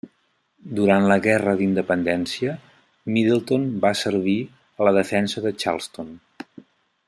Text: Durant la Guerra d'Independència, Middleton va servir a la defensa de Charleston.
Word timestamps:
Durant 0.77 1.03
la 1.09 1.17
Guerra 1.25 1.53
d'Independència, 1.59 2.55
Middleton 3.17 3.69
va 3.85 3.93
servir 4.03 4.37
a 4.81 4.89
la 4.89 4.97
defensa 5.01 5.45
de 5.45 5.57
Charleston. 5.65 6.15